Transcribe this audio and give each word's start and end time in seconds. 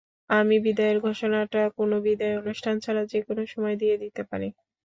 আমি 0.29 0.55
বিদায়ের 0.65 0.97
ঘোষণাটা 1.05 1.61
কোনো 1.77 1.95
বিদায়ী 2.05 2.35
অনুষ্ঠান 2.41 2.75
ছাড়া 2.83 3.03
যেকোনো 3.11 3.41
সময় 3.53 3.75
দিয়ে 3.81 3.95
দিতে 4.03 4.21
পারি। 4.29 4.47